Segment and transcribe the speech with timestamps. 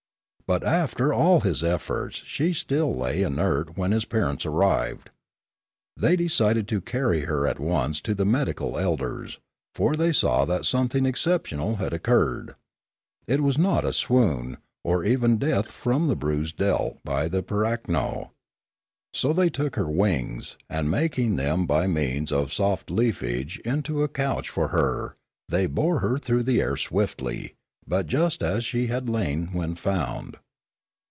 [0.47, 5.09] But after all his efforts she lay still inert when his parents arrived.
[5.95, 9.39] They decided to carry her at once to the medical elders,
[9.73, 12.55] for they saw that something excep tional had occurred;
[13.27, 18.31] it was not a swoon, or even death from the bruise dealt by the pirakno.
[19.13, 24.09] So they took her wings, and making them by means of soft leafage into a
[24.09, 25.15] couch for her,
[25.47, 27.53] they bore her through the air swiftly,
[27.87, 30.37] but just as she had lain when found.